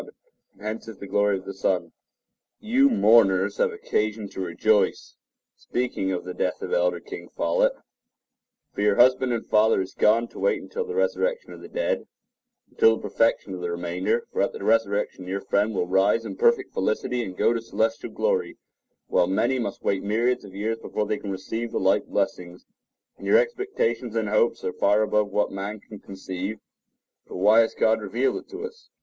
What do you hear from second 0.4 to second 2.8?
And hence is the glory of the sun. Righteous Mourners Rejoice[edit]